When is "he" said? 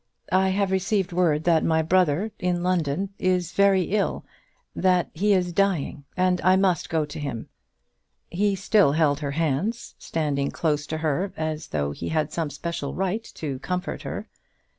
5.13-5.31, 8.31-8.55, 11.91-12.09